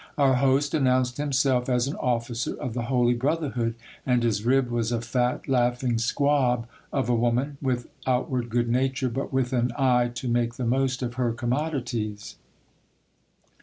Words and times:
Our 0.17 0.37
host 0.37 0.73
announced 0.73 1.17
himself 1.17 1.69
as 1.69 1.85
an 1.87 1.95
officer 1.97 2.55
of 2.59 2.73
the 2.73 2.85
Holy 2.89 3.13
Brotherhood, 3.13 3.75
and 4.03 4.23
his 4.23 4.43
rib 4.43 4.69
was 4.71 4.91
a 4.91 4.99
fat 4.99 5.47
laughing 5.47 5.99
squab 5.99 6.65
of 6.91 7.07
a 7.07 7.13
woman, 7.13 7.57
with 7.61 7.85
outward 8.07 8.49
good 8.49 8.67
nature, 8.67 9.09
but 9.09 9.31
with 9.31 9.53
an 9.53 9.71
eye 9.77 10.07
to 10.15 10.27
make 10.27 10.55
the 10.55 10.65
most 10.65 11.03
of 11.03 11.13
her 11.21 11.31
commodities. 11.33 12.37